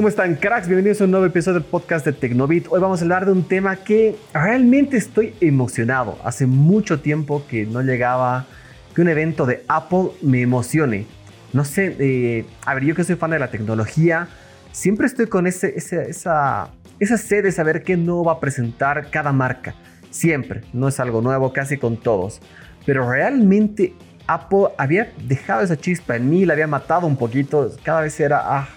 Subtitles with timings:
[0.00, 0.66] ¿Cómo están, cracks?
[0.66, 2.68] Bienvenidos a un nuevo episodio del podcast de Tecnobit.
[2.70, 6.16] Hoy vamos a hablar de un tema que realmente estoy emocionado.
[6.24, 8.46] Hace mucho tiempo que no llegaba
[8.94, 11.04] que un evento de Apple me emocione.
[11.52, 14.28] No sé, eh, a ver, yo que soy fan de la tecnología,
[14.72, 19.32] siempre estoy con ese, esa, esa sed de saber qué no va a presentar cada
[19.32, 19.74] marca.
[20.08, 22.40] Siempre, no es algo nuevo, casi con todos.
[22.86, 23.92] Pero realmente
[24.26, 27.70] Apple había dejado esa chispa en mí, la había matado un poquito.
[27.84, 28.68] Cada vez era, ah,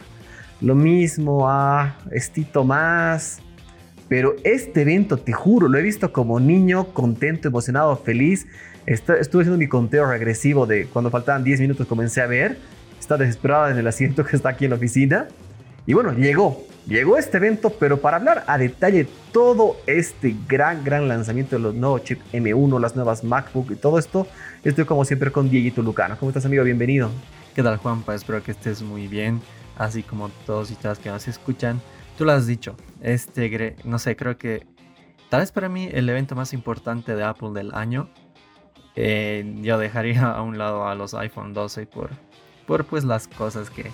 [0.63, 3.39] lo mismo, ah, estito más.
[4.07, 8.47] Pero este evento, te juro, lo he visto como niño, contento, emocionado, feliz.
[8.85, 12.57] Estuve haciendo mi conteo regresivo de cuando faltaban 10 minutos, comencé a ver.
[12.99, 15.27] Está desesperado en el asiento que está aquí en la oficina.
[15.85, 21.09] Y bueno, llegó, llegó este evento, pero para hablar a detalle todo este gran, gran
[21.09, 24.27] lanzamiento de los nuevos chips M1, las nuevas MacBook y todo esto,
[24.63, 26.15] estoy como siempre con Dieguito Lucano.
[26.17, 26.63] ¿Cómo estás, amigo?
[26.63, 27.09] Bienvenido.
[27.53, 28.15] ¿Qué tal, Juanpa?
[28.15, 29.41] Espero que estés muy bien,
[29.85, 31.81] así como todos y todas que nos escuchan.
[32.17, 34.65] Tú lo has dicho, este, no sé, creo que
[35.29, 38.09] tal vez para mí el evento más importante de Apple del año,
[38.95, 42.11] eh, yo dejaría a un lado a los iPhone 12 por,
[42.67, 43.91] por pues las cosas que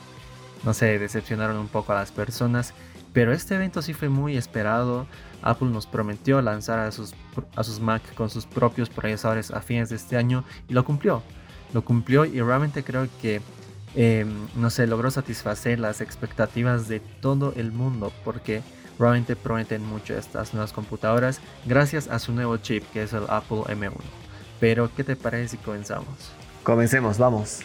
[0.64, 2.73] no sé, decepcionaron un poco a las personas.
[3.14, 5.08] Pero este evento sí fue muy esperado.
[5.42, 7.14] Apple nos prometió lanzar a sus,
[7.55, 11.23] a sus Mac con sus propios procesadores a fines de este año y lo cumplió.
[11.73, 13.42] Lo cumplió y realmente creo que,
[13.95, 18.62] em, no sé, logró satisfacer las expectativas de todo el mundo porque
[19.00, 23.62] realmente prometen mucho estas nuevas computadoras gracias a su nuevo chip que es el Apple
[23.67, 23.94] M1.
[24.60, 26.32] Pero, ¿qué te parece si comenzamos?
[26.64, 27.62] Comencemos, vamos.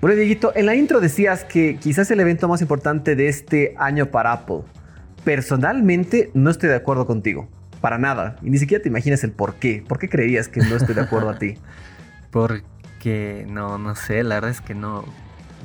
[0.00, 4.10] Bueno, Dieguito, en la intro decías que quizás el evento más importante de este año
[4.10, 4.60] para Apple.
[5.24, 7.48] Personalmente no estoy de acuerdo contigo.
[7.80, 8.36] Para nada.
[8.42, 9.82] Y ni siquiera te imaginas el por qué.
[9.86, 11.54] ¿Por qué creerías que no estoy de acuerdo a ti?
[12.34, 15.04] Porque no, no sé, la verdad es que no.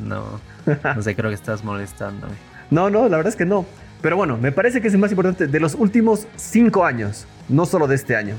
[0.06, 0.40] No.
[0.96, 2.34] No sé, creo que estás molestándome.
[2.70, 3.66] No, no, la verdad es que no.
[4.02, 7.26] Pero bueno, me parece que es el más importante de los últimos cinco años.
[7.48, 8.36] No solo de este año.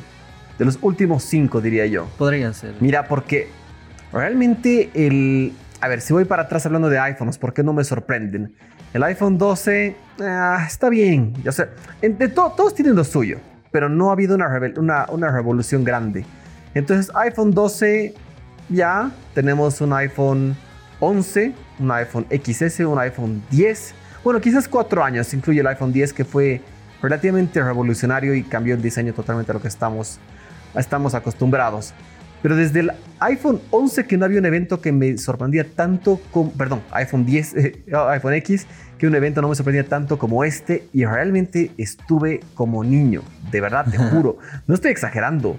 [0.60, 2.06] De los últimos cinco, diría yo.
[2.18, 2.76] Podría ser.
[2.78, 3.48] Mira, porque
[4.12, 7.82] realmente el, a ver, si voy para atrás hablando de iPhones, ¿por qué no me
[7.82, 8.54] sorprenden?
[8.94, 11.34] El iPhone 12 ah, está bien.
[11.42, 11.66] Yo sé,
[12.00, 13.38] de todos tienen lo suyo,
[13.72, 16.24] pero no ha habido una, una, revolución grande.
[16.74, 18.14] Entonces, iPhone 12,
[18.68, 20.56] ya tenemos un iPhone
[21.00, 23.94] 11, un iPhone XS, un iPhone 10.
[24.22, 26.60] Bueno, quizás cuatro años, incluye el iPhone 10 que fue
[27.02, 30.18] relativamente revolucionario y cambió el diseño totalmente a lo que estamos,
[30.74, 31.94] estamos acostumbrados.
[32.42, 36.52] Pero desde el iPhone 11 que no había un evento que me sorprendía tanto como,
[36.52, 38.66] perdón, iPhone 10, eh, iPhone X,
[38.98, 43.60] que un evento no me sorprendía tanto como este y realmente estuve como niño, de
[43.60, 45.58] verdad, te juro, no estoy exagerando.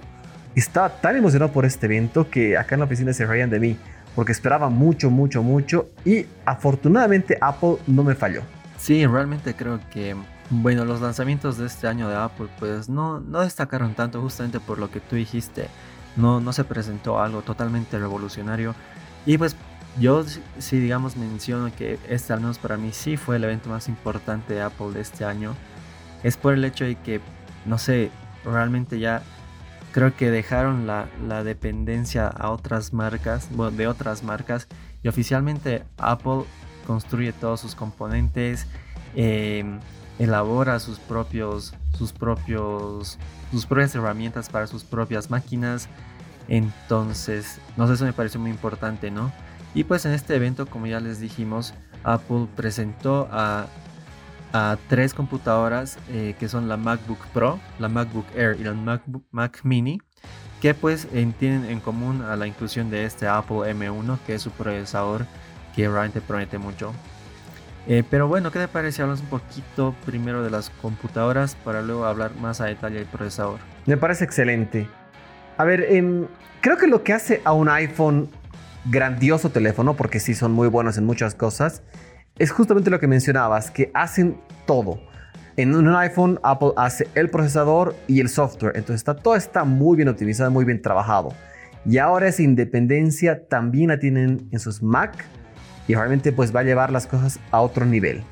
[0.54, 3.78] Estaba tan emocionado por este evento que acá en la oficina se reían de mí,
[4.14, 8.42] porque esperaba mucho, mucho, mucho y afortunadamente Apple no me falló.
[8.78, 10.16] Sí, realmente creo que,
[10.50, 14.78] bueno, los lanzamientos de este año de Apple pues no, no destacaron tanto justamente por
[14.78, 15.68] lo que tú dijiste
[16.16, 18.74] no, no se presentó algo totalmente revolucionario.
[19.26, 19.56] Y pues
[19.98, 20.24] yo
[20.58, 24.54] sí, digamos, menciono que este al menos para mí sí fue el evento más importante
[24.54, 25.54] de Apple de este año.
[26.22, 27.20] Es por el hecho de que,
[27.66, 28.10] no sé,
[28.44, 29.22] realmente ya
[29.92, 31.06] creo que dejaron la,
[31.44, 34.66] dependencia a otras marcas, bueno, de otras marcas.
[35.02, 36.44] Y oficialmente Apple
[36.86, 38.66] construye todos sus componentes,
[39.14, 39.78] em,
[40.18, 43.18] elabora sus propios, sus propios
[43.52, 45.88] sus propias herramientas para sus propias máquinas.
[46.48, 49.30] Entonces, no sé, eso me pareció muy importante, ¿no?
[49.74, 53.66] Y pues en este evento, como ya les dijimos, Apple presentó a,
[54.88, 59.60] tres computadoras eh, que son la MacBook Pro, la MacBook Air y la MacBook Mac
[59.62, 60.00] Mini,
[60.60, 61.08] que pues
[61.38, 65.26] tienen en común a la inclusión de este Apple M1, que es su procesador
[65.74, 66.92] que realmente promete mucho.
[67.88, 69.02] Eh, pero bueno, ¿qué te parece?
[69.02, 73.58] Hablamos un poquito primero de las computadoras para luego hablar más a detalle del procesador.
[73.86, 74.88] Me parece excelente.
[75.58, 76.26] A ver, em,
[76.60, 78.30] creo que lo que hace a un iPhone
[78.84, 81.82] grandioso teléfono, porque sí son muy buenos en muchas cosas,
[82.38, 85.00] es justamente lo que mencionabas, que hacen todo.
[85.56, 88.72] En un iPhone, Apple hace el procesador y el software.
[88.74, 91.34] Entonces está, todo está muy bien optimizado, muy bien trabajado.
[91.84, 95.24] Y ahora esa independencia también la tienen en sus Mac
[95.88, 98.22] y realmente pues va a llevar las cosas a otro nivel.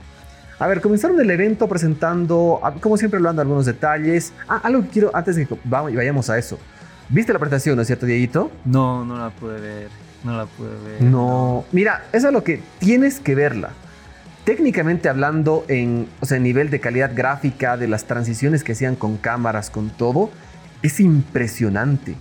[0.58, 4.32] A ver, comenzaron el evento presentando, como siempre hablando algunos detalles.
[4.48, 6.58] Ah, algo que quiero antes de que vayamos a eso.
[7.08, 8.50] ¿Viste la presentación, no es cierto, Dieguito?
[8.64, 9.88] No, no la pude ver.
[10.22, 11.02] No la pude ver.
[11.02, 13.70] No, mira, eso es lo que tienes que verla.
[14.44, 19.16] Técnicamente hablando, en, o sea, nivel de calidad gráfica, de las transiciones que hacían con
[19.16, 20.30] cámaras, con todo,
[20.82, 22.16] es impresionante.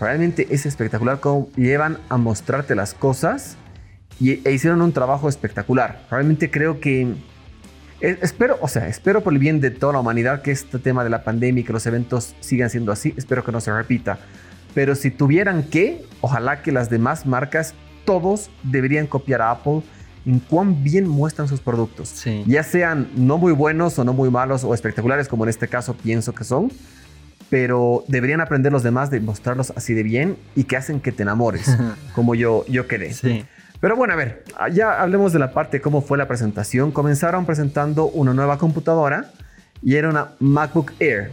[0.00, 3.56] Realmente es espectacular cómo llevan a mostrarte las cosas
[4.18, 6.06] y, e hicieron un trabajo espectacular.
[6.10, 7.14] Realmente creo que
[8.00, 11.02] eh, espero, o sea, espero por el bien de toda la humanidad que este tema
[11.02, 13.12] de la pandemia y que los eventos sigan siendo así.
[13.16, 14.18] Espero que no se repita.
[14.74, 17.74] Pero si tuvieran que, ojalá que las demás marcas,
[18.04, 19.82] todos deberían copiar a Apple
[20.28, 22.22] en cuán bien muestran sus productos.
[22.46, 25.94] Ya sean no muy buenos o no muy malos o espectaculares, como en este caso
[25.94, 26.70] pienso que son.
[27.48, 31.22] Pero deberían aprender los demás de mostrarlos así de bien y que hacen que te
[31.22, 31.74] enamores,
[32.14, 33.14] como yo, yo quedé.
[33.14, 33.46] Sí.
[33.80, 36.92] Pero bueno, a ver, ya hablemos de la parte de cómo fue la presentación.
[36.92, 39.30] Comenzaron presentando una nueva computadora
[39.82, 41.30] y era una MacBook Air.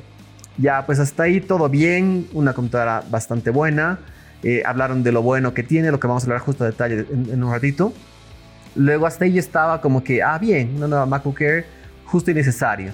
[0.58, 4.00] Ya, pues hasta ahí todo bien, una computadora bastante buena.
[4.42, 7.06] Eh, hablaron de lo bueno que tiene, lo que vamos a hablar justo a detalle
[7.12, 7.92] en, un ratito.
[8.76, 11.66] Luego hasta ahí estaba como que, ah, bien, una nueva MacBook Air,
[12.06, 12.92] justo y necesario.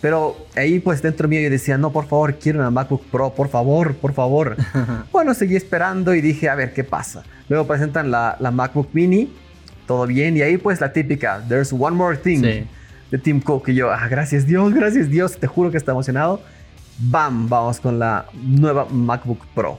[0.00, 3.48] Pero ahí pues dentro mío yo decía, no, por favor, quiero una MacBook Pro, por
[3.48, 4.56] favor, por favor.
[5.12, 7.24] bueno, seguí esperando y dije, a ver, ¿qué pasa?
[7.48, 9.32] Luego presentan la, la, MacBook Mini,
[9.86, 12.66] todo bien, y ahí pues la típica, There's One More Thing
[13.10, 16.42] de Tim Cook, que yo, ah, gracias Dios, gracias Dios, te juro que está emocionado.
[16.98, 19.78] Bam, vamos con la nueva MacBook Pro.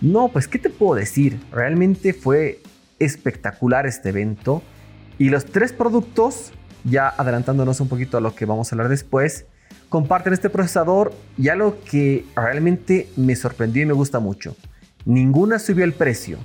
[0.00, 1.38] No, pues, ¿qué te puedo decir?
[1.52, 2.60] Realmente fue
[3.00, 4.62] espectacular este evento.
[5.18, 6.52] Y los tres productos
[6.84, 9.46] ya adelantándonos un poquito a lo que vamos a hablar después,
[9.88, 14.56] comparten este procesador y algo que realmente me sorprendió y me gusta mucho.
[15.04, 16.38] Ninguna subió el precio.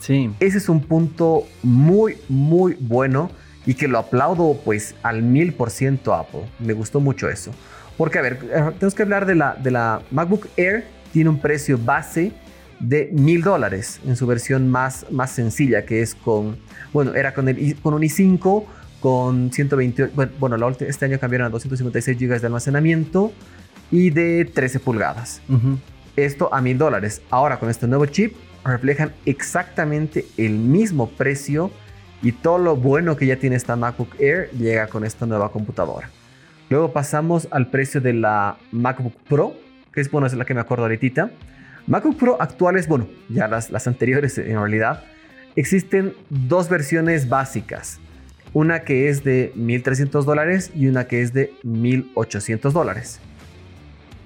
[0.00, 0.30] Sí.
[0.40, 3.30] Ese es un punto muy, muy bueno
[3.66, 6.42] y que lo aplaudo pues al mil por ciento Apple.
[6.58, 7.52] Me gustó mucho eso.
[7.96, 10.86] Porque, a ver, eh, tenemos que hablar de la, de la MacBook Air.
[11.12, 12.32] Tiene un precio base
[12.80, 16.56] de mil dólares en su versión más, más sencilla, que es con,
[16.92, 18.64] bueno, era con, el, con un i5
[19.00, 23.32] con 128, bueno, este año cambiaron a 256 GB de almacenamiento
[23.90, 25.40] y de 13 pulgadas.
[26.16, 27.22] Esto a mil dólares.
[27.30, 28.34] Ahora con este nuevo chip
[28.64, 31.70] reflejan exactamente el mismo precio
[32.22, 36.10] y todo lo bueno que ya tiene esta MacBook Air llega con esta nueva computadora.
[36.68, 39.54] Luego pasamos al precio de la MacBook Pro,
[39.92, 41.30] que es bueno, es la que me acuerdo ahorita.
[41.86, 45.04] MacBook Pro actuales, bueno, ya las, anteriores en realidad,
[45.56, 48.00] existen dos versiones básicas
[48.52, 53.20] una que es de 1.300 dólares y una que es de 1.800 dólares.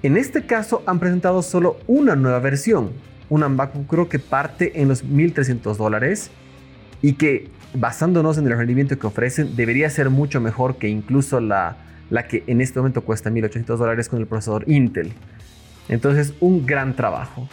[0.03, 2.91] En este caso han presentado solo una nueva versión,
[3.29, 6.31] una MacBook Pro que parte en los 1.300 dólares
[7.01, 11.77] y que basándonos en el rendimiento que ofrecen debería ser mucho mejor que incluso la,
[12.09, 15.11] la que en este momento cuesta 1.800 dólares con el procesador Intel.
[15.89, 17.47] Entonces un gran trabajo.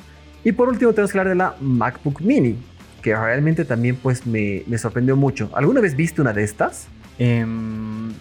[0.45, 2.57] Y por último tenemos que hablar de la MacBook Mini,
[3.01, 5.51] que realmente también pues me, sorprendió mucho.
[5.55, 6.89] ¿Alguna vez viste una de estas?
[7.19, 8.13] Em,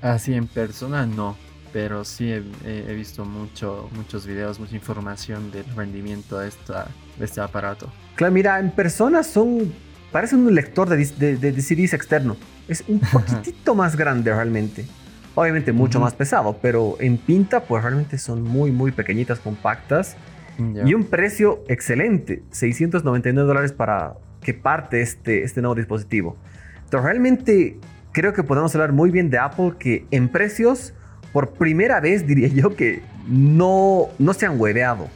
[0.00, 1.36] así en persona no,
[1.72, 6.88] pero sí he, visto mucho, muchos videos, mucha información del rendimiento de, esta,
[7.18, 7.90] de este aparato.
[8.14, 9.72] Claro, mira, en persona son,
[10.10, 12.36] parecen un lector de, de, CDs externo.
[12.66, 14.86] Es un poquitito más grande realmente.
[15.34, 20.16] Obviamente mucho más pesado, pero en pinta pues realmente son muy, muy pequeñitas, compactas
[20.58, 26.36] y un precio excelente, 699 dólares para que parte este, este nuevo dispositivo.
[26.78, 27.78] Entonces realmente
[28.10, 30.94] creo que podemos hablar muy bien de Apple que en precios,
[31.32, 35.08] por primera vez diría yo que no, no se han hueveado.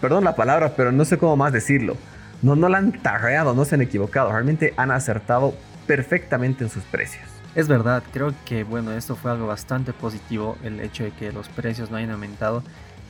[0.00, 1.96] Perdón la palabra, pero no sé cómo más decirlo.
[2.40, 4.30] No, no la han tarreado, no se han equivocado.
[4.30, 5.54] Realmente han acertado
[5.86, 7.37] perfectamente en sus precios.
[7.58, 11.48] Es verdad, creo que bueno, esto fue algo bastante positivo, el hecho de que los
[11.48, 12.62] precios no hayan aumentado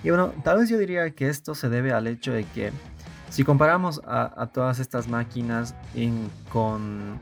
[0.02, 2.72] y bueno, tal vez yo diría que esto se debe al hecho de que
[3.28, 5.74] si comparamos a, todas estas máquinas
[6.48, 7.20] con,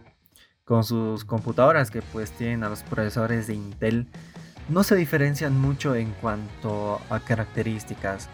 [0.64, 4.06] con sus computadoras que pues tienen a los procesadores de Intel,
[4.68, 8.28] no se diferencian mucho en cuanto a características.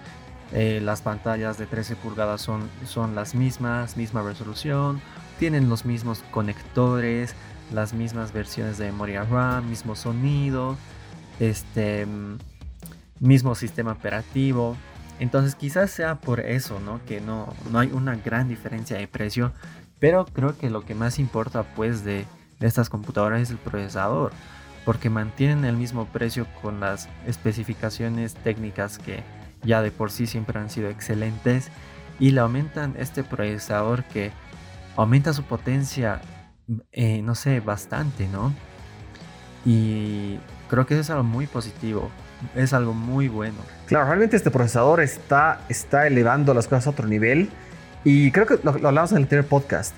[0.52, 5.00] Eh, las pantallas de 13 pulgadas son, son las mismas, misma resolución,
[5.38, 7.34] tienen los mismos conectores,
[7.72, 10.76] las mismas versiones de memoria RAM, mismo sonido,
[11.40, 12.06] este
[13.20, 14.76] mismo sistema operativo.
[15.20, 17.00] Entonces quizás sea por eso, ¿no?
[17.06, 19.52] Que no, no hay una gran diferencia de precio.
[19.98, 22.26] Pero creo que lo que más importa pues de,
[22.58, 24.32] estas computadoras es el procesador.
[24.84, 29.22] Porque mantienen el mismo precio con las especificaciones técnicas que
[29.62, 31.70] ya de por sí siempre han sido excelentes.
[32.18, 34.32] Y le aumentan este procesador que
[34.96, 36.20] aumenta su potencia,
[36.92, 38.52] eh, no sé, bastante, ¿no?
[39.64, 40.38] Y
[40.68, 42.10] creo que eso es algo muy positivo
[42.54, 43.56] es algo muy bueno.
[43.86, 47.50] Claro, realmente este procesador está, está elevando las cosas a otro nivel
[48.04, 49.94] y creo que lo, hablamos en el anterior podcast.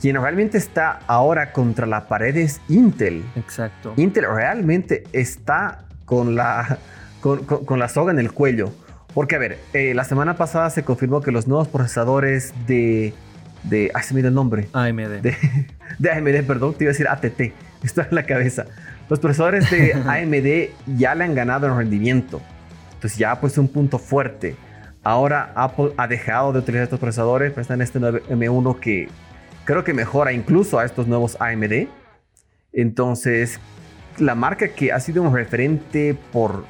[0.00, 3.24] Quien realmente está ahora contra la pared es Intel.
[3.34, 3.94] Exacto.
[3.96, 6.78] Intel realmente está con la,
[7.20, 8.72] con, la soga en el cuello.
[9.12, 13.12] Porque, a ver, eh, la semana pasada se confirmó que los nuevos procesadores de
[13.64, 14.68] de, ay, se me dio el nombre.
[14.72, 15.20] AMD.
[15.20, 15.36] De,
[15.98, 18.66] de AMD, perdón, te iba a decir ATT, está en la cabeza.
[19.08, 22.40] Los procesadores de AMD ya le han ganado en rendimiento.
[22.94, 24.56] Entonces ya pues un punto fuerte.
[25.04, 29.08] Ahora Apple ha dejado de utilizar estos procesadores, pues está en este M1 que
[29.64, 31.86] creo que mejora incluso a estos nuevos AMD.
[32.72, 33.60] Entonces,
[34.18, 36.64] la marca que ha sido un referente por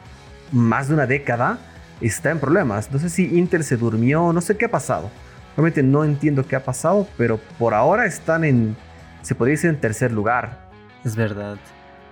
[0.53, 1.59] más de una década
[2.01, 2.93] está en problemas.
[2.93, 5.11] No sé si Intel se durmió, no sé qué ha pasado.
[5.59, 8.77] Realmente no entiendo qué ha pasado, pero por ahora están en,
[9.23, 10.71] se podría decir, en tercer lugar.
[11.05, 11.59] Es verdad.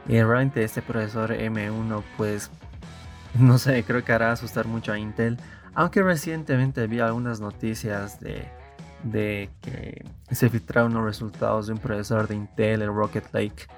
[0.08, 2.50] Y realmente este procesador M1, pues,
[3.38, 5.38] no sé, creo que hará asustar mucho a Intel.
[5.74, 8.48] Aunque recientemente vi algunas noticias de,
[9.04, 13.68] de que se filtraron los resultados de un procesador de Intel, el Rocket Lake,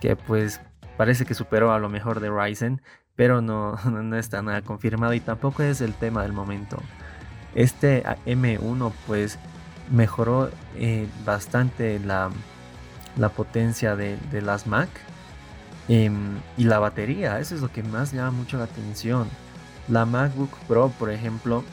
[0.00, 0.62] que pues
[0.96, 2.80] parece que superó a lo mejor de Ryzen,
[3.14, 6.78] pero no, no está nada confirmado y tampoco es el tema del momento.
[7.54, 9.38] Este M1 pues
[9.90, 12.30] mejoró eh, bastante la,
[13.16, 14.88] la potencia de, de, las Mac
[15.88, 19.28] em, y la batería, eso es lo que más llama mucho la atención.
[19.88, 21.64] La MacBook Pro, por ejemplo,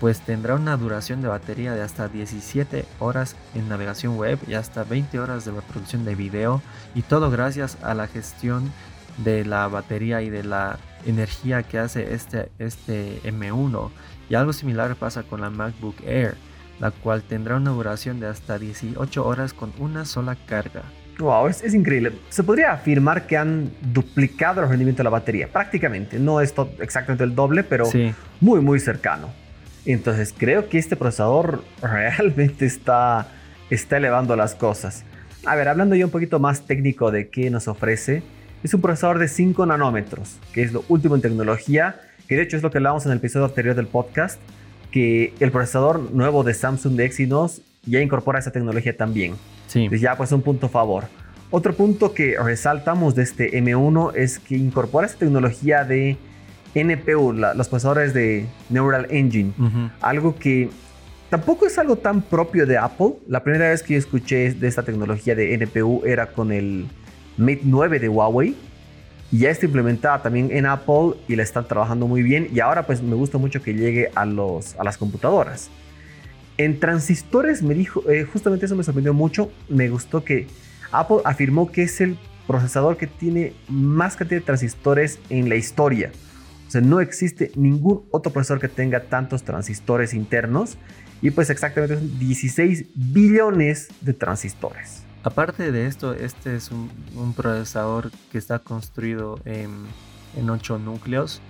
[0.00, 4.84] pues tendrá una duración de batería de hasta 17 horas en navegación web y hasta
[4.84, 6.62] 20 horas de reproducción de video
[6.94, 8.72] y todo gracias a la gestión
[9.18, 13.90] de la batería y de la energía que hace este, este M1
[14.28, 16.34] y algo similar pasa con la MacBook Air
[16.80, 20.82] la cual tendrá una duración de hasta 18 horas con una sola carga.
[21.18, 22.12] Wow, es, increíble.
[22.28, 26.18] Se podría afirmar que han duplicado el rendimiento de la batería, prácticamente.
[26.18, 27.88] No es exactamente el doble, pero
[28.40, 29.28] muy, muy cercano.
[29.86, 33.28] Entonces creo que este procesador realmente está,
[33.70, 35.04] está elevando las cosas.
[35.46, 38.22] A ver, hablando ya un poquito más técnico de qué nos ofrece,
[38.64, 42.56] es un procesador de 5 nanómetros, que es lo último en tecnología, que de hecho
[42.56, 44.40] es lo que hablábamos en el episodio anterior del podcast,
[44.90, 49.34] que el procesador nuevo de Samsung de Exynos ya incorpora esa tecnología también.
[49.66, 49.80] Sí.
[49.80, 51.04] Entonces ya pues un punto a favor.
[51.50, 56.16] Otro punto que resaltamos de este M1 es que incorpora esa tecnología de
[56.74, 59.52] NPU, los procesadores de Neural Engine,
[60.00, 60.70] algo que
[61.28, 63.16] tampoco es algo tan propio de Apple.
[63.28, 66.86] La primera vez que yo escuché de esta tecnología de NPU era con el
[67.36, 68.54] Mate 9 de Huawei.
[69.30, 72.48] Ya está implementada también en Apple y la están trabajando muy bien.
[72.52, 75.70] Y ahora pues me gusta mucho que llegue a, los, a las computadoras.
[76.56, 79.50] En transistores me dijo, eh, justamente eso me sorprendió mucho.
[79.68, 80.46] Me gustó que
[80.92, 86.12] Apple afirmó que es el procesador que tiene más cantidad de transistores en la historia
[86.80, 90.78] no existe ningún otro procesador que tenga tantos transistores internos.
[91.22, 95.03] Y pues exactamente son 16 billones de transistores.
[95.24, 96.90] Aparte de esto, este es un,
[97.34, 99.86] procesador que está construido en,
[100.36, 101.40] en 8 núcleos.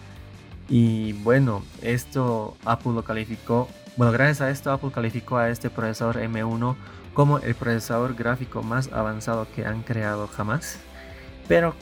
[0.68, 3.68] Y bueno, esto Apple lo calificó.
[3.96, 6.76] Bueno, gracias a esto Apple calificó a este procesador M1
[7.14, 10.78] como el procesador gráfico más avanzado que han creado jamás.
[11.48, 11.74] Pero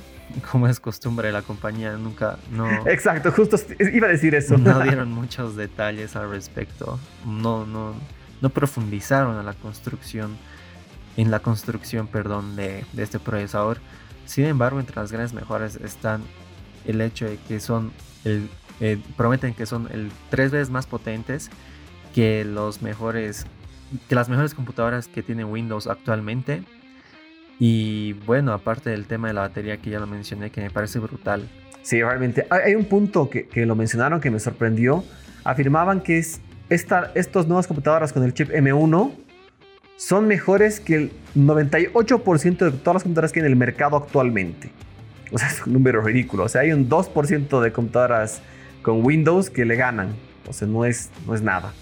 [0.50, 3.56] como es costumbre la compañía nunca no exacto justo
[3.92, 7.92] iba a decir eso no dieron muchos detalles al respecto no no
[8.40, 10.38] no profundizaron en la construcción
[11.16, 13.78] en la construcción perdón de, este procesador
[14.24, 16.22] sin embargo entre las grandes mejoras están
[16.86, 17.92] el hecho de que son
[18.24, 18.48] el,
[18.80, 21.50] eh, prometen que son el tres veces más potentes
[22.14, 23.46] que los mejores
[24.08, 26.62] que las mejores computadoras que tiene Windows actualmente
[27.64, 30.98] y bueno, aparte del tema de la batería que ya lo mencioné, que me parece
[30.98, 31.48] brutal.
[31.82, 32.44] Sí, realmente.
[32.50, 35.04] Hay un punto que, que lo mencionaron que me sorprendió.
[35.44, 36.40] Afirmaban que es
[36.70, 39.12] esta, estos nuevas computadoras con el chip M1
[39.96, 44.70] son mejores que el 98% de todas las computadoras que hay en el mercado actualmente.
[45.30, 46.44] O sea, es un número ridículo.
[46.44, 48.42] O sea, hay un 2% de computadoras
[48.82, 50.14] con Windows que le ganan.
[50.48, 51.72] O sea, no es, no es nada.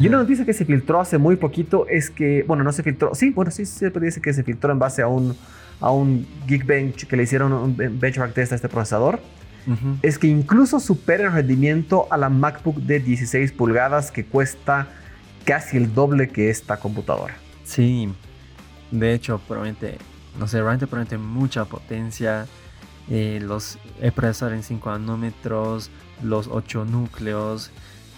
[0.00, 3.14] Y una noticia que se filtró hace muy poquito es que, bueno, no se filtró,
[3.14, 5.36] sí, bueno, sí se dice que se filtró en base a un,
[5.80, 9.20] a un Geekbench que le hicieron un benchmark test a este procesador.
[10.00, 14.88] Es que incluso supera el rendimiento a la MacBook de 16 pulgadas que cuesta
[15.44, 17.34] casi el doble que esta computadora.
[17.68, 18.08] Sí,
[18.90, 19.98] de hecho, promete,
[20.38, 22.46] no sé, realmente promete mucha potencia.
[23.10, 25.90] Eh, los el procesador en 5 nanómetros,
[26.22, 27.70] los 8 núcleos,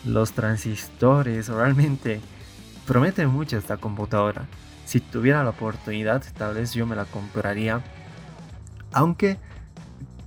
[0.05, 2.21] los transistores, realmente
[2.87, 4.47] promete mucho esta computadora.
[4.85, 7.83] Si tuviera la oportunidad, tal vez yo me la compraría.
[8.93, 9.39] Aunque,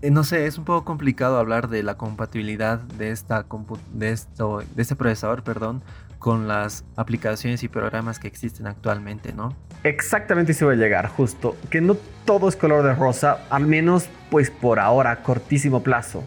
[0.01, 3.45] eh, no sé, es un poco complicado hablar de la compatibilidad de, esta
[3.93, 5.81] de, esto, de este procesador, perdón,
[6.23, 9.53] con las aplicaciones y programas que existen actualmente, ¿no?
[9.83, 11.57] Exactamente se va a llegar, justo.
[11.69, 16.23] Que no todo es color de rosa, al menos pues por ahora, cortísimo plazo.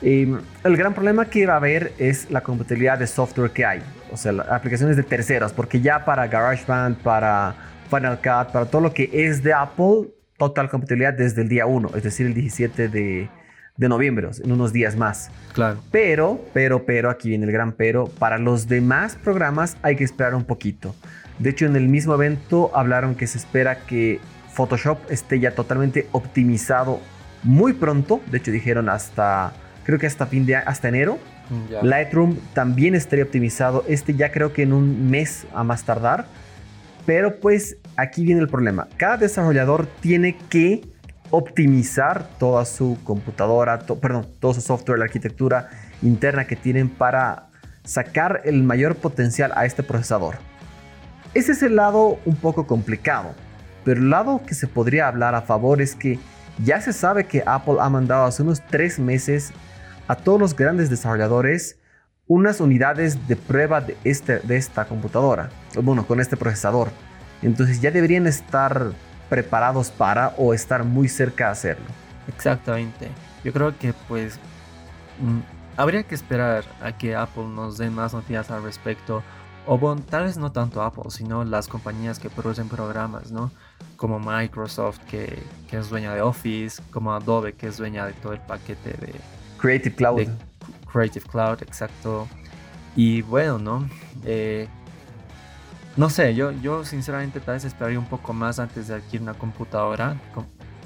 [0.00, 4.16] el gran problema que va a haber es la compatibilidad de software que hay, o
[4.16, 7.56] sea, aplicaciones de terceras, porque ya para GarageBand, para
[7.90, 10.06] Final Cut, para todo lo que es de Apple,
[10.38, 13.28] total compatibilidad desde el día 1, es decir, el 17 de,
[13.76, 15.30] de noviembre, en unos días más.
[15.52, 15.78] Claro.
[15.90, 20.34] Pero, pero, pero, aquí viene el gran pero, para los demás programas hay que esperar
[20.34, 20.94] un poquito.
[21.38, 24.20] De hecho, en el mismo evento hablaron que se espera que
[24.52, 27.00] Photoshop esté ya totalmente optimizado
[27.42, 28.22] muy pronto.
[28.30, 29.52] De hecho, dijeron hasta,
[29.84, 31.18] creo que hasta fin de hasta enero.
[31.82, 33.84] Lightroom también estaría optimizado.
[33.86, 36.26] Este ya creo que en un mes a más tardar.
[37.04, 38.88] Pero pues aquí viene el problema.
[38.96, 40.82] Cada desarrollador tiene que
[41.30, 45.70] optimizar toda su computadora, perdón, todo su software, la arquitectura
[46.02, 47.48] interna que tienen para
[47.84, 50.36] sacar el mayor potencial a este procesador.
[51.34, 53.34] Ese es el lado un poco complicado,
[53.84, 56.18] pero el lado que se podría hablar a favor es que
[56.64, 59.52] ya se sabe que Apple ha mandado hace unos tres meses
[60.08, 61.78] a todos los grandes desarrolladores
[62.28, 66.88] unas unidades de prueba de, este, de esta computadora, bueno, con este procesador.
[67.42, 68.92] Entonces ya deberían estar
[69.28, 71.86] preparados para o estar muy cerca de hacerlo.
[72.28, 73.10] Exactamente.
[73.44, 74.38] Yo creo que pues
[75.20, 75.40] mm,
[75.76, 79.22] habría que esperar a que Apple nos dé más noticias al respecto.
[79.66, 83.50] O bueno, tal vez no tanto Apple, sino las compañías que producen programas, ¿no?
[83.96, 88.32] Como Microsoft, que, que es dueña de Office, como Adobe, que es dueña de todo
[88.32, 89.12] el paquete de
[89.58, 90.28] Creative Cloud.
[90.92, 92.28] Creative Cloud, exacto.
[92.94, 93.88] Y bueno, ¿no?
[94.24, 94.68] Eh,
[95.96, 99.34] no sé, yo, yo sinceramente tal vez esperaría un poco más antes de adquirir una
[99.34, 100.16] computadora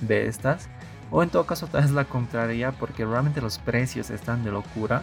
[0.00, 0.68] de estas.
[1.10, 5.02] O en todo caso tal vez la compraría porque realmente los precios están de locura.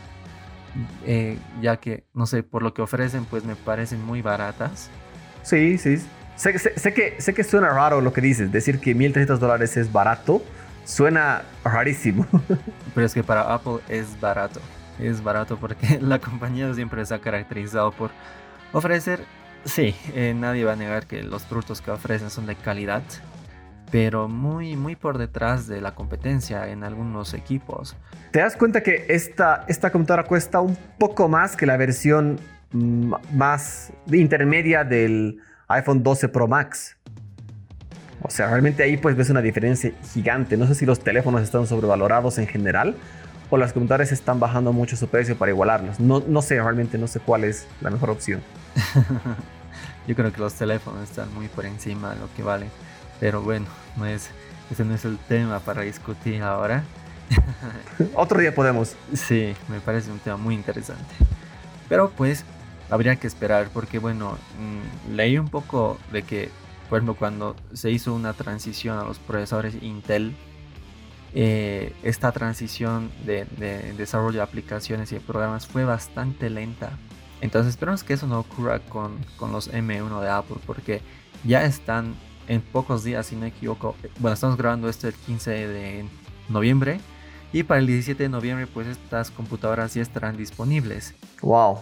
[1.06, 4.90] Eh, ya que, no sé, por lo que ofrecen pues me parecen muy baratas.
[5.44, 5.98] Sí, sí.
[6.36, 6.54] Sé,
[6.94, 10.44] que, sé que suena raro lo que dices, decir que 1.300 dólares es barato,
[10.86, 12.28] suena rarísimo.
[12.96, 14.62] Pero es que para Apple es barato.
[15.00, 18.12] Es barato porque la compañía siempre se ha caracterizado por
[18.72, 19.26] ofrecer
[19.68, 23.04] Sí, eh, nadie va a negar que los productos que ofrecen son de calidad,
[23.92, 27.98] pero muy, muy por detrás de la competencia en algunos equipos.
[28.32, 32.40] ¿Te das cuenta que esta, esta computadora cuesta un poco más que la versión
[32.72, 36.96] más intermedia del iPhone 12 Pro Max?
[38.22, 40.56] O sea, realmente ahí pues ves una diferencia gigante.
[40.56, 42.96] No sé si los teléfonos están sobrevalorados en general
[43.50, 46.00] o las computadoras están bajando mucho su precio para igualarlos.
[46.00, 48.42] No, no sé, realmente no sé cuál es la mejor opción.
[50.08, 52.70] Yo creo que los teléfonos están muy por encima de lo que valen.
[53.20, 53.66] Pero bueno,
[53.96, 54.30] no es,
[54.72, 56.84] ese no es el tema para discutir ahora.
[58.16, 58.96] Otro día podemos.
[59.14, 61.14] Sí, me parece un tema muy interesante.
[61.90, 62.46] Pero pues
[62.90, 66.50] habría que esperar porque bueno, mm, leí un poco de que,
[66.90, 70.36] por ejemplo, cuando se hizo una transición a los procesadores Intel,
[71.34, 73.46] eh, esta transición de,
[73.98, 76.92] desarrollo de aplicaciones y de programas fue bastante lenta.
[77.42, 79.18] Entonces esperamos que eso no ocurra con,
[79.52, 81.02] los M1 de Apple porque
[81.44, 82.16] ya están
[82.48, 83.96] en pocos días, si no me equivoco.
[84.20, 86.06] Bueno, estamos grabando esto el 15 de
[86.50, 87.00] noviembre
[87.54, 91.14] y para el 17 de noviembre pues estas computadoras ya estarán disponibles.
[91.42, 91.80] Wow.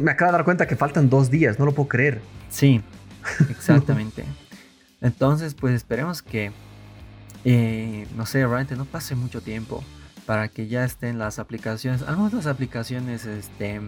[0.00, 2.20] me acabo de dar cuenta que faltan dos días, no lo puedo creer.
[2.48, 2.82] Sí,
[3.50, 4.24] exactamente.
[5.00, 6.52] Entonces pues esperemos que
[7.44, 9.82] eh, no sé, realmente no pase mucho tiempo
[10.26, 13.80] para que ya estén las aplicaciones, algunas de las aplicaciones este,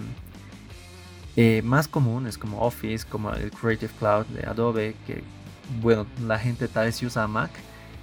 [1.36, 5.22] eh, más comunes como Office, como el Creative Cloud de Adobe, que
[5.80, 7.50] bueno, la gente tal vez usa Mac,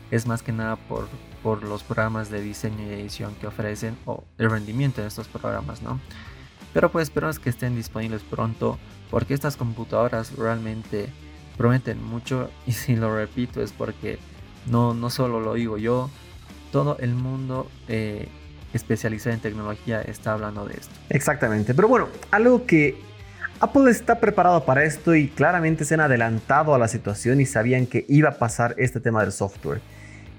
[0.09, 1.07] es más que nada por,
[1.41, 5.81] por los programas de diseño y edición que ofrecen o el rendimiento de estos programas,
[5.81, 5.99] ¿no?
[6.73, 8.77] Pero pues esperamos que estén disponibles pronto
[9.09, 11.09] porque estas computadoras realmente
[11.57, 14.19] prometen mucho y si lo repito es porque
[14.67, 16.09] no, no solo lo digo yo,
[16.71, 18.27] todo el mundo eh,
[18.73, 20.93] especializado en tecnología está hablando de esto.
[21.09, 22.97] Exactamente, pero bueno, algo que
[23.61, 27.85] Apple está preparado para esto y claramente se han adelantado a la situación y sabían
[27.85, 29.81] que iba a pasar este tema del software.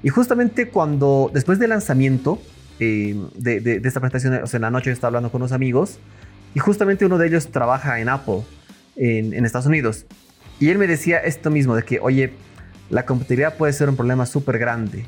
[0.03, 2.43] Y justamente cuando, después del lanzamiento
[2.81, 6.01] eh, de, esta presentación, o sea, en la noche estaba hablando con unos amigos
[6.53, 8.43] y justamente uno de ellos trabaja en Apple
[8.97, 10.05] en, en Estados Unidos.
[10.59, 12.33] Y él me decía esto mismo, de que, oye,
[12.91, 15.07] la competitividad puede ser un problema súper grande.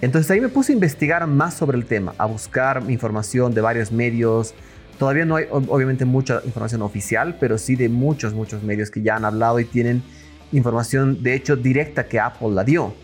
[0.00, 3.92] Entonces ahí me puse a investigar más sobre el tema, a buscar información de varios
[3.92, 4.52] medios.
[4.98, 9.16] Todavía no hay obviamente mucha información oficial, pero sí de muchos, muchos medios que ya
[9.16, 10.02] han hablado y tienen
[10.52, 12.94] información de hecho directa que Apple la dio.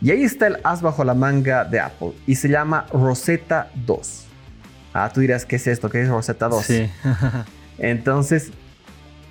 [0.00, 4.26] Y ahí está el as bajo la manga de Apple y se llama Rosetta 2.
[4.92, 5.90] Ah, tú dirás, ¿qué es esto?
[5.90, 6.64] ¿Qué es Rosetta 2?
[6.64, 6.90] Sí.
[7.78, 8.50] Entonces,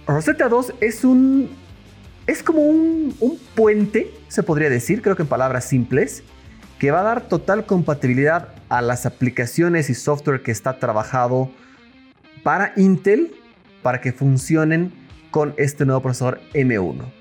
[0.05, 1.49] Rosetta 2 es un
[2.27, 3.13] es como un,
[3.53, 6.23] puente, se podría decir, creo que en palabras simples,
[6.79, 11.49] que que va a dar total compatibilidad a las aplicaciones y software que está trabajado
[12.45, 13.33] para Intel
[13.81, 14.93] para que funcionen
[15.31, 17.11] con este nuevo procesador M1.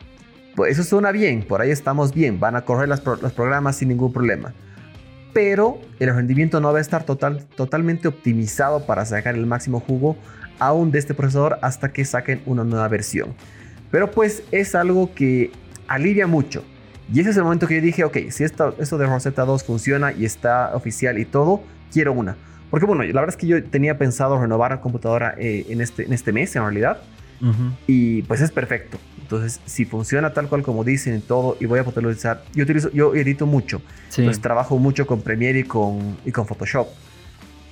[0.54, 4.12] Pues eso suena bien, por ahí estamos bien, van a correr los programas sin ningún
[4.12, 4.52] problema.
[5.32, 10.18] Pero el rendimiento no va a estar total, totalmente optimizado para sacar el máximo jugo
[10.58, 13.34] aún de este procesador hasta que saquen una nueva versión.
[13.90, 15.52] Pero pues es algo que
[15.88, 16.62] alivia mucho.
[17.10, 19.64] Y ese es el momento que yo dije, ok, si esto, esto de Rosetta 2
[19.64, 22.36] funciona y está oficial y todo, quiero una.
[22.74, 26.06] Porque bueno, la verdad es que yo tenía pensado renovar la computadora eh, en, este,
[26.06, 26.98] en este mes en realidad.
[27.86, 28.98] Y pues es perfecto.
[29.20, 32.64] Entonces, si funciona tal cual como dicen y todo, y voy a poderlo utilizar, yo
[32.64, 33.80] utilizo, yo edito mucho.
[34.16, 36.88] Entonces trabajo mucho con Premiere y con, y con Photoshop.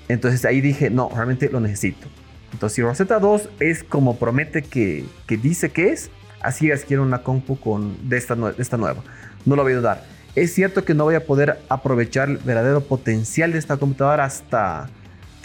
[0.07, 2.07] Entonces ahí dije, no, realmente lo necesito.
[2.53, 7.03] Entonces, si Rosetta 2 es como promete que, que dice que es, así es quiero
[7.03, 9.03] una compu con, de, esta, de esta nueva.
[9.47, 10.05] No lo voy a dudar.
[10.35, 14.89] Es cierto que no voy a poder aprovechar el verdadero potencial de esta computadora hasta,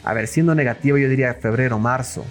[0.04, 2.26] a ver, siendo negativo, yo diría febrero, marzo.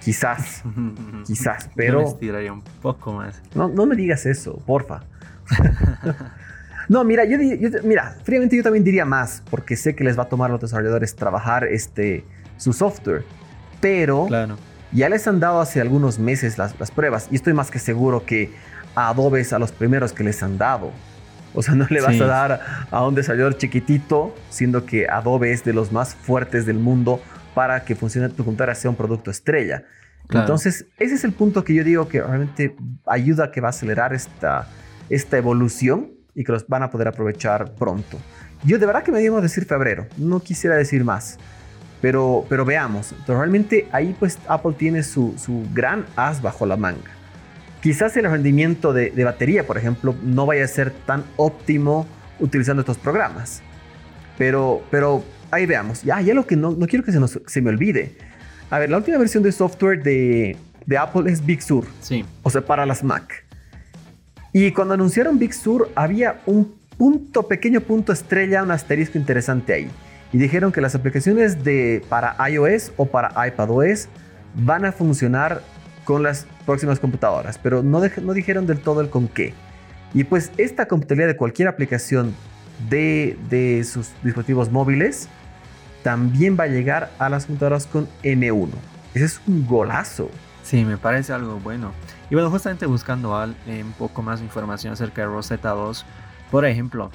[0.00, 0.62] Quizás,
[1.26, 2.00] quizás, pero...
[2.00, 3.42] Yo estiraría un poco más.
[3.54, 5.02] No, no me digas eso, porfa.
[6.88, 7.36] no, mira, yo,
[7.84, 10.62] mira, fríamente yo también diría más, porque sé que les va a tomar a los
[10.62, 12.24] desarrolladores trabajar este,
[12.56, 13.22] su software,
[13.82, 14.28] pero
[14.92, 18.24] ya les han dado hace algunos meses las, las, pruebas y estoy más que seguro
[18.24, 18.50] que
[18.94, 20.90] a Adobe es a los primeros que les han dado.
[21.54, 25.64] O sea, no le vas a dar a un desarrollador chiquitito, siendo que Adobe es
[25.64, 27.20] de los más fuertes del mundo
[27.54, 29.84] para que funcione tu computadora sea un producto estrella.
[30.28, 32.74] Entonces, ese es el punto que yo digo que realmente
[33.06, 34.68] ayuda a que va a acelerar esta,
[35.08, 38.18] esta evolución y que los van a poder aprovechar pronto.
[38.64, 41.38] Yo de verdad que me digo decir febrero, no quisiera decir más,
[42.00, 43.14] pero, pero veamos.
[43.26, 47.15] realmente ahí pues Apple tiene su, su, gran as bajo la manga.
[47.86, 52.04] Quizás el rendimiento de, de, batería, por ejemplo, no vaya a ser tan óptimo
[52.40, 53.62] utilizando estos programas.
[54.36, 55.22] Pero, pero
[55.52, 56.02] ahí veamos.
[56.02, 58.16] Ya, ya lo que no, no quiero que se, nos, se me olvide.
[58.70, 61.84] A ver, la última versión de software de, de Apple es Big Sur.
[62.00, 62.24] Sí.
[62.42, 63.44] O sea, para las Mac.
[64.52, 69.88] Y cuando anunciaron Big Sur, había un punto, pequeño punto estrella, un asterisco interesante ahí.
[70.32, 74.08] Y dijeron que las aplicaciones de, para iOS o para iPadOS
[74.56, 75.62] van a funcionar
[76.06, 79.52] con las próximas computadoras, pero no, dijeron del todo el con qué.
[80.14, 82.32] Y pues esta compatibilidad de cualquier aplicación
[82.88, 85.28] de, sus dispositivos móviles,
[86.04, 88.70] también va a llegar a las computadoras con M1.
[89.14, 90.30] Ese es un golazo.
[90.62, 91.92] Sí, me parece algo bueno.
[92.30, 96.06] Y bueno, justamente buscando eh, un poco más información acerca de Rosetta 2,
[96.52, 97.10] por ejemplo,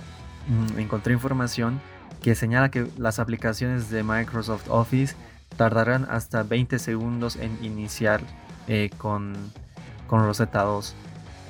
[0.48, 1.80] mm, encontré información
[2.22, 5.16] que señala que las aplicaciones de Microsoft Office
[5.56, 8.22] tardarán hasta 20 segundos en iniciar
[8.68, 9.34] eh, con,
[10.08, 10.96] con Rosetta 2.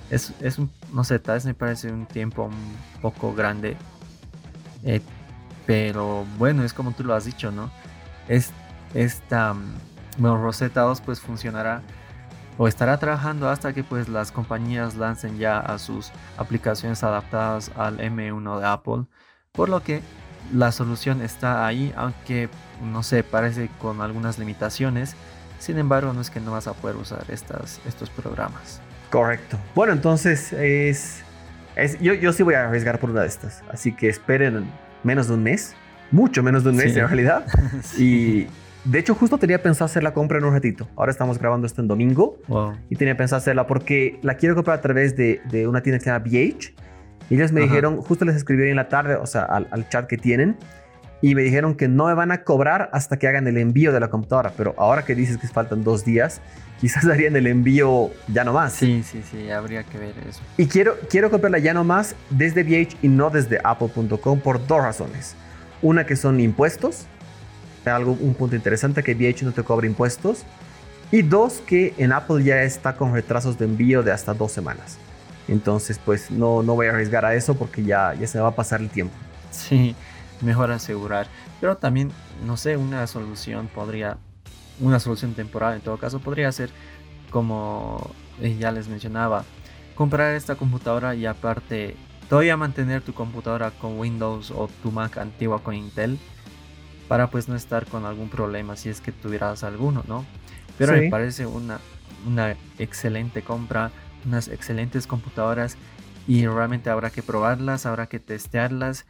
[0.10, 3.78] Es, es un, no sé, tal vez me parece un tiempo un poco grande
[4.84, 5.02] eh,
[5.65, 7.69] pero bueno, es como tú lo has dicho, ¿no?
[8.28, 8.52] Es,
[8.93, 9.74] esta, mm,
[10.17, 11.82] bueno, Rosetta 2 pues funcionará
[12.58, 18.00] o estará trabajando hasta que pues las compañías lancen ya a sus aplicaciones adaptadas al
[18.00, 19.06] M1 de Apple.
[19.52, 20.02] Por lo que
[20.54, 22.50] la solución está ahí, aunque
[22.84, 25.15] no sé, parece con algunas limitaciones.
[25.62, 28.82] Sin embargo, no es que no vas a poder usar estas, estos programas.
[29.10, 29.58] Correcto.
[29.76, 31.24] Bueno, entonces es
[32.02, 33.63] yo, sí voy a arriesgar por una de estas.
[33.69, 34.65] Así que esperen
[35.04, 35.76] menos de un mes.
[36.12, 37.45] Mucho menos de un mes en realidad.
[37.97, 38.47] Y
[38.84, 40.88] de hecho justo tenía pensado hacer la compra en un ratito.
[40.95, 42.38] Ahora estamos grabando esto en domingo.
[42.89, 46.10] Y tenía pensado hacerla porque la quiero comprar a través de, una tienda que se
[46.10, 46.74] llama BH.
[47.30, 50.17] Y ellos me dijeron, justo les escribí en la tarde, o sea, al, chat que
[50.17, 50.58] tienen.
[51.21, 53.99] Y me dijeron que no me van a cobrar hasta que hagan el envío de
[53.99, 54.53] la computadora.
[54.57, 56.41] Pero ahora que dices que faltan dos días,
[56.81, 58.73] quizás harían el envío ya no más.
[58.73, 60.41] Sí, sí, sí, habría que ver eso.
[60.57, 64.81] Y quiero, quiero comprarla ya no más desde VH y no desde apple.com por dos
[64.81, 65.36] razones.
[65.81, 67.05] Una que son impuestos,
[67.86, 70.45] algo, un punto interesante que VH no te cobra impuestos.
[71.12, 74.97] Y dos, que en Apple ya está con retrasos de envío de hasta dos semanas.
[75.47, 78.55] Entonces, pues no, no voy a arriesgar a eso porque ya, ya se va a
[78.55, 79.13] pasar el tiempo.
[79.51, 79.93] Sí,
[80.41, 81.27] mejor asegurar.
[81.60, 82.12] Pero también,
[82.45, 84.17] no sé, una solución podría
[84.80, 86.71] una solución temporal en todo caso podría ser
[87.30, 89.45] como eh, ya les mencionaba
[89.95, 91.95] comprar esta computadora y aparte
[92.30, 96.17] todavía mantener tu computadora con Windows o tu Mac antigua con Intel
[97.08, 100.25] para pues no estar con algún problema si es que tuvieras alguno, ¿no?
[100.77, 101.80] Pero me parece una,
[102.25, 103.91] una excelente compra,
[104.25, 105.77] unas excelentes computadoras
[106.27, 109.06] y realmente habrá que probarlas, habrá que testearlas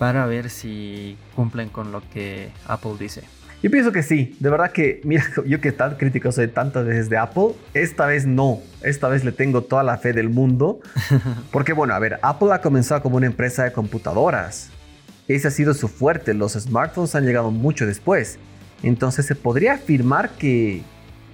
[0.00, 3.22] para ver si cumplen con lo que Apple dice.
[3.62, 7.08] Yo pienso que sí, de verdad que, mira, yo que tan crítico soy tantas veces
[7.08, 10.80] de Apple, esta vez no, esta vez le tengo toda la fe del mundo,
[11.52, 14.70] porque bueno, a ver, Apple ha comenzado como una empresa de computadoras
[15.34, 16.34] ese ha sido su fuerte.
[16.34, 18.38] Los smartphones han llegado mucho después.
[18.82, 20.82] Entonces se podría afirmar que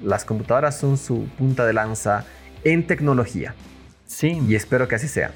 [0.02, 2.24] las computadoras son su punta de lanza
[2.64, 3.54] en tecnología.
[4.06, 4.38] Sí.
[4.46, 5.32] Y espero que así sea.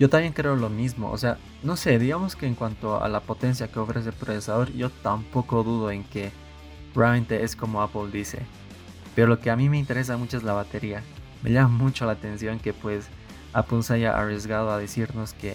[0.00, 1.10] Yo también creo lo mismo.
[1.10, 4.72] O sea, no sé, digamos que en cuanto a la potencia que ofrece el procesador,
[4.72, 6.32] yo tampoco dudo en que
[6.94, 8.38] realmente es como Apple dice.
[9.14, 11.02] Pero lo que a mí me interesa mucho es la batería.
[11.42, 13.08] Me llama mucho la atención que pues
[13.52, 15.54] Apple se haya arriesgado a decirnos que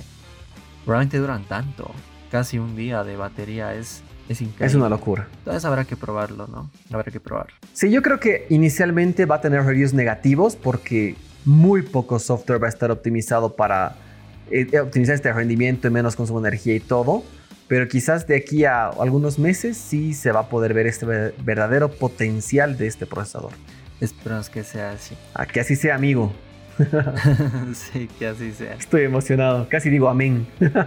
[0.85, 1.89] realmente duran tanto.
[2.29, 4.67] Casi un día de batería es, es increíble.
[4.67, 5.27] Es una locura.
[5.39, 6.69] Entonces habrá que probarlo, ¿no?
[6.93, 7.55] Habrá que probarlo.
[7.73, 12.67] Sí, yo creo que inicialmente va a tener reviews negativos porque muy poco software va
[12.67, 14.04] a estar optimizado para
[14.51, 17.23] eh, optimizar este rendimiento y menos consumo de energía y todo.
[17.67, 21.05] Pero quizás de aquí a algunos meses sí se va a poder ver este
[21.43, 23.51] verdadero potencial de este procesador.
[23.99, 25.15] Esperamos que sea así.
[25.33, 26.31] A que así sea, amigo.
[27.73, 28.75] sí, que así sea.
[28.75, 30.45] Estoy emocionado, casi digo amén.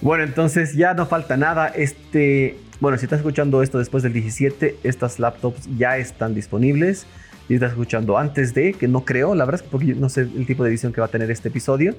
[0.00, 1.68] bueno, entonces ya no falta nada.
[1.68, 7.06] Este, bueno, si estás escuchando esto después del 17, estas laptops ya están disponibles.
[7.48, 10.20] Si estás escuchando antes de, que no creo, la verdad es que porque no sé
[10.20, 11.96] el tipo de edición que va a tener este episodio.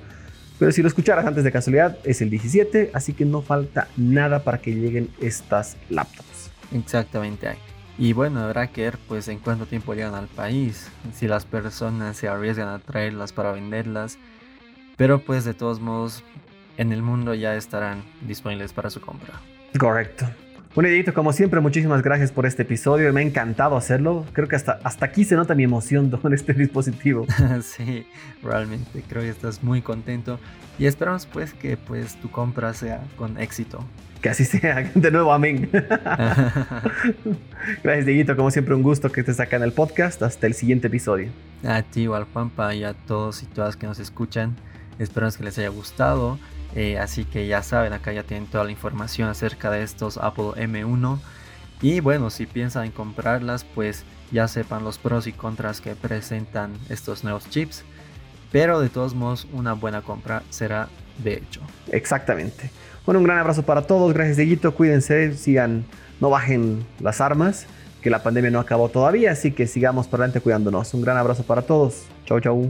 [0.60, 4.44] Pero si lo escucharas antes de casualidad, es el 17, así que no falta nada
[4.44, 6.52] para que lleguen estas laptops.
[6.74, 7.58] Exactamente ahí.
[7.98, 12.16] Y bueno, habrá que ver pues en cuánto tiempo llegan al país, si las personas
[12.16, 14.18] se arriesgan a traerlas para venderlas,
[14.98, 16.24] pero pues de todos modos
[16.78, 19.34] en el mundo ya estarán disponibles para su compra.
[19.78, 20.26] Correcto.
[20.75, 23.12] Bueno, Edito, como siempre, muchísimas gracias por este episodio.
[23.12, 24.23] Me ha encantado hacerlo.
[24.34, 27.25] Creo que hasta, hasta aquí se nota mi emoción con este dispositivo.
[27.63, 28.05] sí,
[28.43, 30.39] realmente creo que estás muy contento
[30.77, 33.84] y esperamos pues que pues tu compra sea con éxito.
[34.21, 34.91] Que así sea.
[34.93, 35.71] De nuevo, amén.
[37.84, 38.36] Gracias, Dieguito.
[38.36, 40.21] Como siempre, un gusto que estés acá en el podcast.
[40.21, 41.32] Hasta el siguiente episodio.
[41.63, 44.55] A ti, Juanpa, y a todos y todas que nos escuchan.
[44.99, 46.38] Esperamos que les haya gustado.
[46.75, 50.51] Eh, así que ya saben, acá ya tienen toda la información acerca de estos Apple
[50.55, 51.19] M1.
[51.82, 56.73] Y bueno, si piensan en comprarlas, pues ya sepan los pros y contras que presentan
[56.89, 57.84] estos nuevos chips.
[58.51, 60.89] Pero de todos modos, una buena compra será
[61.23, 61.62] de hecho.
[61.91, 62.71] Exactamente.
[63.05, 64.13] Bueno, un gran abrazo para todos.
[64.13, 64.73] Gracias, Dieguito.
[64.73, 65.86] Cuídense, sigan,
[66.19, 67.65] no bajen las armas,
[68.01, 70.93] que la pandemia no acabó todavía, así que sigamos para adelante cuidándonos.
[70.93, 72.03] Un gran abrazo para todos.
[72.25, 72.69] Chau, chau.